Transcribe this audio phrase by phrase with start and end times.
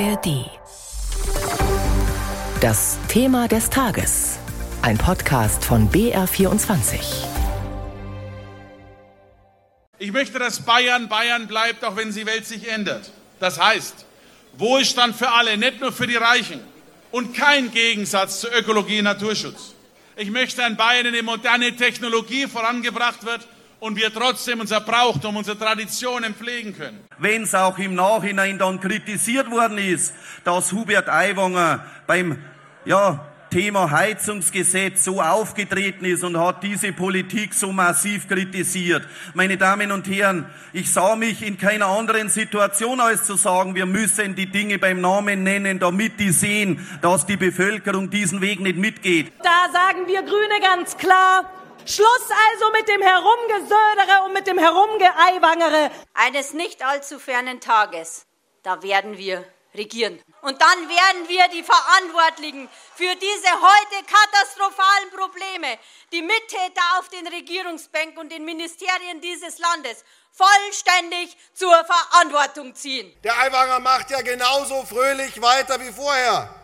[0.00, 0.50] ARD.
[2.60, 4.38] Das Thema des Tages.
[4.82, 6.98] Ein Podcast von BR24.
[9.98, 13.12] Ich möchte, dass Bayern Bayern bleibt, auch wenn die Welt sich ändert.
[13.38, 14.04] Das heißt,
[14.54, 16.60] Wohlstand für alle, nicht nur für die Reichen.
[17.12, 19.74] Und kein Gegensatz zu Ökologie und Naturschutz.
[20.16, 23.46] Ich möchte ein Bayern, in dem moderne Technologie vorangebracht wird
[23.80, 27.00] und wir trotzdem unser Brauchtum, unsere Traditionen pflegen können.
[27.18, 32.38] Wenn es auch im Nachhinein dann kritisiert worden ist, dass Hubert Aiwanger beim
[32.84, 39.06] ja, Thema Heizungsgesetz so aufgetreten ist und hat diese Politik so massiv kritisiert.
[39.32, 43.86] Meine Damen und Herren, ich sah mich in keiner anderen Situation als zu sagen, wir
[43.86, 48.76] müssen die Dinge beim Namen nennen, damit die sehen, dass die Bevölkerung diesen Weg nicht
[48.76, 49.32] mitgeht.
[49.44, 51.48] Da sagen wir Grüne ganz klar,
[51.86, 55.90] Schluss also mit dem Herumgesödere und mit dem Herumgeeiwangere.
[56.14, 58.26] Eines nicht allzu fernen Tages,
[58.62, 60.22] da werden wir regieren.
[60.40, 65.78] Und dann werden wir die Verantwortlichen für diese heute katastrophalen Probleme,
[66.12, 73.14] die Mittäter auf den Regierungsbänken und den Ministerien dieses Landes vollständig zur Verantwortung ziehen.
[73.22, 76.54] Der Aiwanger macht ja genauso fröhlich weiter wie vorher.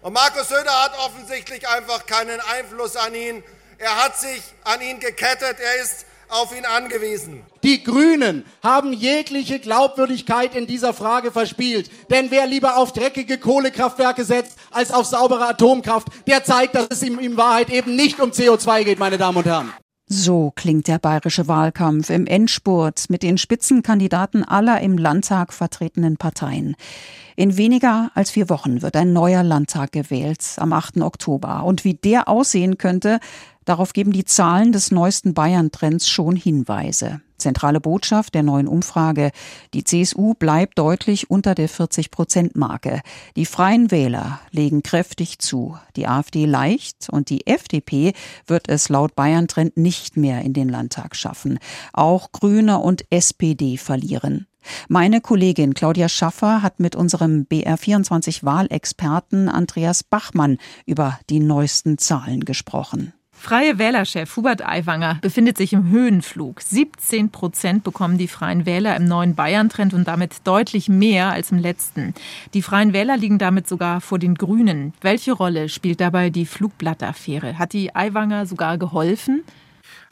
[0.00, 3.44] Und Markus Söder hat offensichtlich einfach keinen Einfluss an ihn.
[3.80, 7.42] Er hat sich an ihn gekettet, er ist auf ihn angewiesen.
[7.62, 11.88] Die Grünen haben jegliche Glaubwürdigkeit in dieser Frage verspielt.
[12.10, 17.04] Denn wer lieber auf dreckige Kohlekraftwerke setzt als auf saubere Atomkraft, der zeigt, dass es
[17.04, 19.72] ihm in Wahrheit eben nicht um CO2 geht, meine Damen und Herren.
[20.10, 26.76] So klingt der bayerische Wahlkampf im Endspurt mit den Spitzenkandidaten aller im Landtag vertretenen Parteien.
[27.36, 31.02] In weniger als vier Wochen wird ein neuer Landtag gewählt, am 8.
[31.02, 31.62] Oktober.
[31.64, 33.20] Und wie der aussehen könnte,
[33.68, 37.20] Darauf geben die Zahlen des neuesten Bayern-Trends schon Hinweise.
[37.36, 39.30] Zentrale Botschaft der neuen Umfrage.
[39.74, 43.02] Die CSU bleibt deutlich unter der 40-Prozent-Marke.
[43.36, 45.76] Die Freien Wähler legen kräftig zu.
[45.96, 48.14] Die AfD leicht und die FDP
[48.46, 51.58] wird es laut Bayern-Trend nicht mehr in den Landtag schaffen.
[51.92, 54.46] Auch Grüne und SPD verlieren.
[54.88, 62.46] Meine Kollegin Claudia Schaffer hat mit unserem BR24 Wahlexperten Andreas Bachmann über die neuesten Zahlen
[62.46, 63.12] gesprochen.
[63.40, 66.60] Freie Wählerchef Hubert Aiwanger befindet sich im Höhenflug.
[66.60, 71.58] 17 Prozent bekommen die Freien Wähler im neuen Bayern-Trend und damit deutlich mehr als im
[71.58, 72.14] letzten.
[72.52, 74.92] Die Freien Wähler liegen damit sogar vor den Grünen.
[75.00, 77.58] Welche Rolle spielt dabei die Flugblattaffäre?
[77.58, 79.44] Hat die Aiwanger sogar geholfen?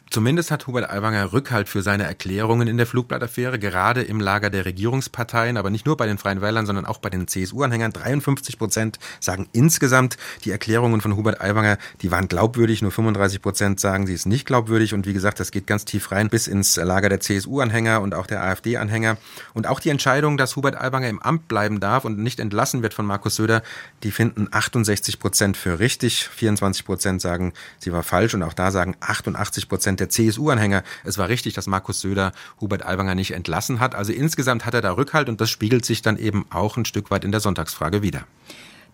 [0.09, 4.65] Zumindest hat Hubert Aiwanger Rückhalt für seine Erklärungen in der Flugblattaffäre, gerade im Lager der
[4.65, 7.93] Regierungsparteien, aber nicht nur bei den Freien Wählern, sondern auch bei den CSU-Anhängern.
[7.93, 12.83] 53 Prozent sagen insgesamt, die Erklärungen von Hubert Aiwanger, die waren glaubwürdig.
[12.83, 14.95] Nur 35 Prozent sagen, sie ist nicht glaubwürdig.
[14.95, 18.29] Und wie gesagt, das geht ganz tief rein bis ins Lager der CSU-Anhänger und auch
[18.29, 19.17] der AfD-Anhänger.
[19.55, 22.95] Und auch die Entscheidung, dass Hubert Aiwanger im Amt bleiben darf und nicht entlassen wird
[22.95, 23.63] von Markus Söder,
[24.05, 26.29] die finden 68 Prozent für richtig.
[26.29, 28.35] 24 Prozent sagen, sie war falsch.
[28.35, 32.33] Und auch da sagen 88 Prozent Prozent der CSU-Anhänger, es war richtig, dass Markus Söder
[32.61, 33.95] Hubert Aiwanger nicht entlassen hat.
[33.95, 37.11] Also insgesamt hat er da Rückhalt und das spiegelt sich dann eben auch ein Stück
[37.11, 38.25] weit in der Sonntagsfrage wieder.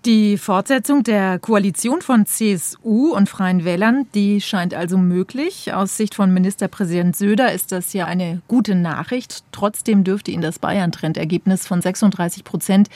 [0.04, 5.72] Die Fortsetzung der Koalition von CSU und Freien Wählern, die scheint also möglich.
[5.74, 9.44] Aus Sicht von Ministerpräsident Söder ist das ja eine gute Nachricht.
[9.52, 12.88] Trotzdem dürfte ihn das Bayern-Trendergebnis von 36 Prozent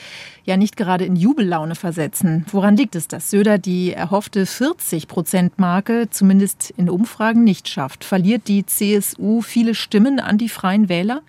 [0.43, 2.45] ja nicht gerade in Jubellaune versetzen.
[2.51, 8.03] Woran liegt es, dass Söder die erhoffte 40 Prozent Marke zumindest in Umfragen nicht schafft?
[8.03, 11.21] Verliert die CSU viele Stimmen an die Freien Wähler?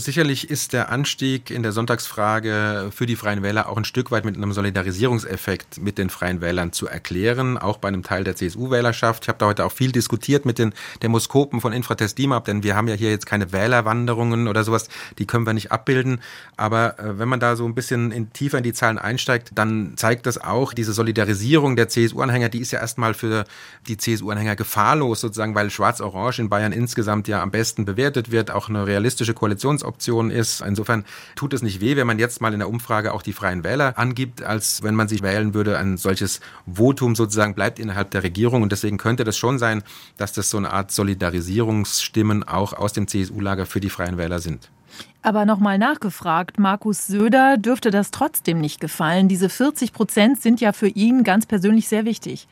[0.00, 4.24] Sicherlich ist der Anstieg in der Sonntagsfrage für die Freien Wähler auch ein Stück weit
[4.24, 9.24] mit einem Solidarisierungseffekt mit den Freien Wählern zu erklären, auch bei einem Teil der CSU-Wählerschaft.
[9.24, 10.72] Ich habe da heute auch viel diskutiert mit den
[11.02, 14.88] Demoskopen von Infratest DIMAP, denn wir haben ja hier jetzt keine Wählerwanderungen oder sowas,
[15.18, 16.20] die können wir nicht abbilden.
[16.56, 19.94] Aber äh, wenn man da so ein bisschen in, tiefer in die Zahlen einsteigt, dann
[19.96, 23.46] zeigt das auch, diese Solidarisierung der CSU-Anhänger, die ist ja erstmal für
[23.88, 28.68] die CSU-Anhänger gefahrlos sozusagen, weil Schwarz-Orange in Bayern insgesamt ja am besten bewertet wird, auch
[28.68, 30.60] eine realistische Koalitions Option ist.
[30.60, 31.04] Insofern
[31.34, 33.98] tut es nicht weh, wenn man jetzt mal in der Umfrage auch die Freien Wähler
[33.98, 35.78] angibt, als wenn man sich wählen würde.
[35.78, 36.40] Ein solches
[36.72, 39.82] Votum sozusagen bleibt innerhalb der Regierung und deswegen könnte das schon sein,
[40.16, 44.70] dass das so eine Art Solidarisierungsstimmen auch aus dem CSU-Lager für die Freien Wähler sind.
[45.22, 49.28] Aber nochmal nachgefragt, Markus Söder dürfte das trotzdem nicht gefallen.
[49.28, 52.46] Diese 40 Prozent sind ja für ihn ganz persönlich sehr wichtig.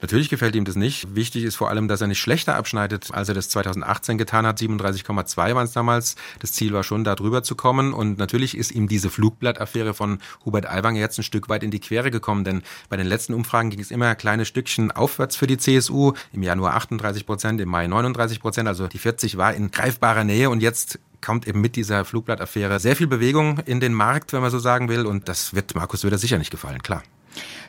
[0.00, 1.14] Natürlich gefällt ihm das nicht.
[1.14, 4.58] Wichtig ist vor allem, dass er nicht schlechter abschneidet, als er das 2018 getan hat.
[4.58, 6.16] 37,2 waren es damals.
[6.40, 7.92] Das Ziel war schon, da drüber zu kommen.
[7.92, 11.80] Und natürlich ist ihm diese Flugblattaffäre von Hubert Aiwanger jetzt ein Stück weit in die
[11.80, 12.44] Quere gekommen.
[12.44, 16.14] Denn bei den letzten Umfragen ging es immer kleine Stückchen aufwärts für die CSU.
[16.32, 18.68] Im Januar 38 Prozent, im Mai 39 Prozent.
[18.68, 20.50] Also die 40 war in greifbarer Nähe.
[20.50, 24.50] Und jetzt kommt eben mit dieser Flugblattaffäre sehr viel Bewegung in den Markt, wenn man
[24.50, 25.06] so sagen will.
[25.06, 27.02] Und das wird Markus Söder sicher nicht gefallen, klar.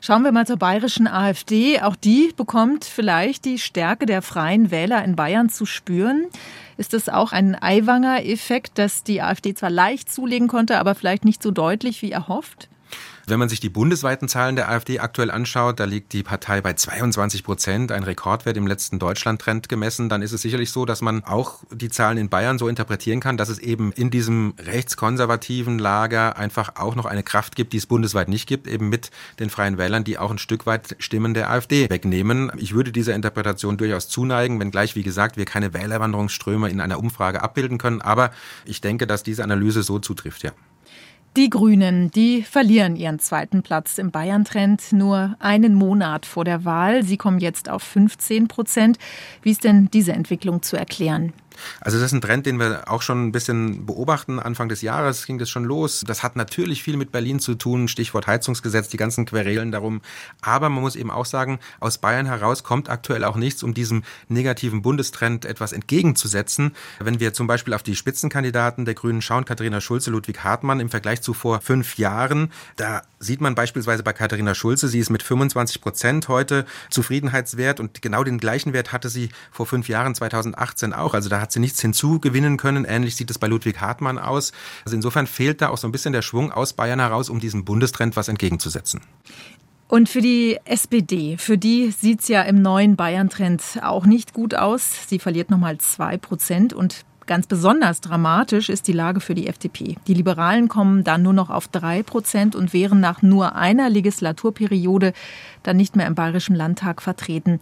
[0.02, 1.82] Schauen wir mal zur bayerischen AfD.
[1.82, 6.26] Auch die bekommt vielleicht die Stärke der freien Wähler in Bayern zu spüren.
[6.78, 11.44] Ist das auch ein Eiwanger-Effekt, dass die AfD zwar leicht zulegen konnte, aber vielleicht nicht
[11.44, 12.70] so deutlich wie erhofft?
[13.28, 16.74] Wenn man sich die bundesweiten Zahlen der AfD aktuell anschaut, da liegt die Partei bei
[16.74, 21.24] 22 Prozent, ein Rekordwert im letzten Deutschland-Trend gemessen, dann ist es sicherlich so, dass man
[21.24, 26.38] auch die Zahlen in Bayern so interpretieren kann, dass es eben in diesem rechtskonservativen Lager
[26.38, 29.78] einfach auch noch eine Kraft gibt, die es bundesweit nicht gibt, eben mit den Freien
[29.78, 32.52] Wählern, die auch ein Stück weit Stimmen der AfD wegnehmen.
[32.58, 37.42] Ich würde dieser Interpretation durchaus zuneigen, wenngleich, wie gesagt, wir keine Wählerwanderungsströme in einer Umfrage
[37.42, 38.32] abbilden können, aber
[38.66, 40.52] ich denke, dass diese Analyse so zutrifft, ja.
[41.38, 47.04] Die Grünen, die verlieren ihren zweiten Platz im Bayern-Trend nur einen Monat vor der Wahl.
[47.04, 48.98] Sie kommen jetzt auf 15 Prozent.
[49.42, 51.32] Wie ist denn diese Entwicklung zu erklären?
[51.80, 54.40] Also das ist ein Trend, den wir auch schon ein bisschen beobachten.
[54.40, 56.04] Anfang des Jahres ging das schon los.
[56.06, 60.02] Das hat natürlich viel mit Berlin zu tun, Stichwort Heizungsgesetz, die ganzen Querelen darum.
[60.42, 64.04] Aber man muss eben auch sagen, aus Bayern heraus kommt aktuell auch nichts, um diesem
[64.28, 66.76] negativen Bundestrend etwas entgegenzusetzen.
[67.00, 70.90] Wenn wir zum Beispiel auf die Spitzenkandidaten der Grünen schauen, Katharina Schulze, Ludwig Hartmann im
[70.90, 75.24] Vergleich zu vor fünf Jahren, da sieht man beispielsweise bei Katharina Schulze, sie ist mit
[75.24, 80.94] 25 Prozent heute Zufriedenheitswert und genau den gleichen Wert hatte sie vor fünf Jahren 2018
[80.94, 81.14] auch.
[81.14, 82.84] Also da hat sie nichts hinzugewinnen können.
[82.86, 84.52] Ähnlich sieht es bei Ludwig Hartmann aus.
[84.84, 87.64] Also insofern fehlt da auch so ein bisschen der Schwung aus Bayern heraus, um diesem
[87.64, 89.02] Bundestrend was entgegenzusetzen.
[89.88, 94.56] Und für die SPD, für die sieht es ja im neuen Bayern-Trend auch nicht gut
[94.56, 95.10] aus.
[95.10, 99.96] Sie verliert nochmal zwei Prozent und Ganz besonders dramatisch ist die Lage für die FDP.
[100.06, 105.14] Die Liberalen kommen dann nur noch auf drei Prozent und wären nach nur einer Legislaturperiode
[105.64, 107.62] dann nicht mehr im Bayerischen Landtag vertreten.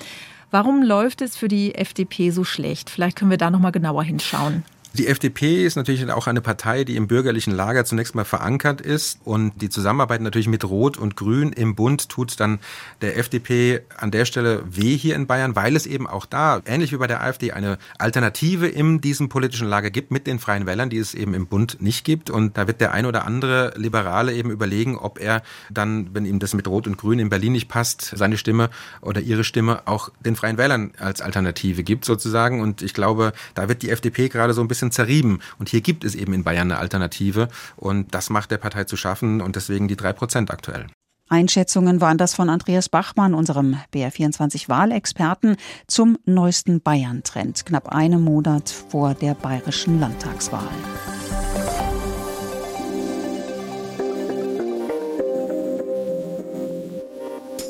[0.50, 2.89] Warum läuft es für die FDP so schlecht?
[2.89, 4.63] Vielleicht können wir da noch mal genauer hinschauen.
[4.94, 9.19] Die FDP ist natürlich auch eine Partei, die im bürgerlichen Lager zunächst mal verankert ist
[9.24, 12.57] und die Zusammenarbeit natürlich mit Rot und Grün im Bund tut dann
[13.01, 16.91] der FDP an der Stelle weh hier in Bayern, weil es eben auch da, ähnlich
[16.91, 20.89] wie bei der AfD, eine Alternative in diesem politischen Lager gibt mit den Freien Wählern,
[20.89, 22.31] die es eben im Bund nicht gibt.
[22.31, 26.39] Und da wird der ein oder andere Liberale eben überlegen, ob er dann, wenn ihm
[26.39, 28.71] das mit Rot und Grün in Berlin nicht passt, seine Stimme
[29.01, 32.59] oder ihre Stimme auch den Freien Wählern als Alternative gibt sozusagen.
[32.59, 35.39] Und ich glaube, da wird die FDP gerade so ein bisschen bisschen zerrieben.
[35.57, 37.49] Und hier gibt es eben in Bayern eine Alternative.
[37.75, 40.87] Und das macht der Partei zu schaffen und deswegen die drei Prozent aktuell.
[41.27, 49.13] Einschätzungen waren das von Andreas Bachmann, unserem BR24-Wahlexperten, zum neuesten Bayern-Trend, knapp einen Monat vor
[49.13, 50.67] der bayerischen Landtagswahl.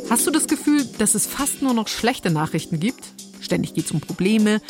[0.09, 3.03] Hast du das Gefühl, dass es fast nur noch schlechte Nachrichten gibt?
[3.41, 4.61] Ständig geht es um Probleme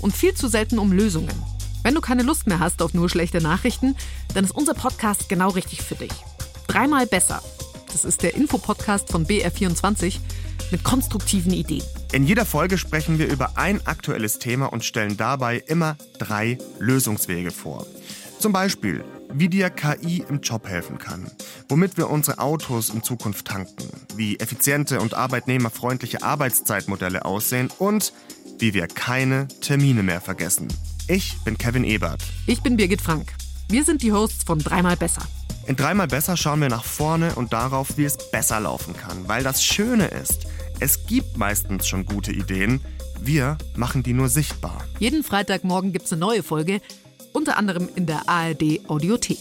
[0.00, 1.49] und viel zu selten um Lösungen.
[1.82, 3.96] Wenn du keine Lust mehr hast auf nur schlechte Nachrichten,
[4.34, 6.12] dann ist unser Podcast genau richtig für dich.
[6.66, 7.42] Dreimal besser.
[7.90, 10.18] Das ist der Infopodcast von BR24
[10.70, 11.82] mit konstruktiven Ideen.
[12.12, 17.50] In jeder Folge sprechen wir über ein aktuelles Thema und stellen dabei immer drei Lösungswege
[17.50, 17.86] vor.
[18.38, 21.30] Zum Beispiel, wie dir KI im Job helfen kann,
[21.68, 28.12] womit wir unsere Autos in Zukunft tanken, wie effiziente und arbeitnehmerfreundliche Arbeitszeitmodelle aussehen und
[28.58, 30.68] wie wir keine Termine mehr vergessen.
[31.12, 32.22] Ich bin Kevin Ebert.
[32.46, 33.32] Ich bin Birgit Frank.
[33.68, 35.22] Wir sind die Hosts von Dreimal Besser.
[35.66, 39.26] In Dreimal Besser schauen wir nach vorne und darauf, wie es besser laufen kann.
[39.26, 40.46] Weil das Schöne ist,
[40.78, 42.80] es gibt meistens schon gute Ideen.
[43.20, 44.84] Wir machen die nur sichtbar.
[45.00, 46.80] Jeden Freitagmorgen gibt es eine neue Folge,
[47.32, 49.40] unter anderem in der ARD Audiothek.